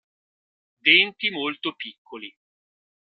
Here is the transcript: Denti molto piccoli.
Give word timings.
Denti 0.83 1.29
molto 1.29 1.75
piccoli. 1.75 2.35